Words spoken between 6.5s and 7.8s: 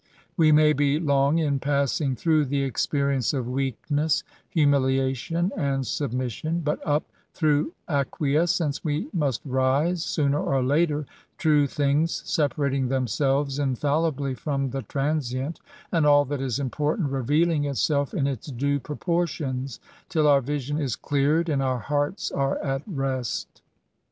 but up^ through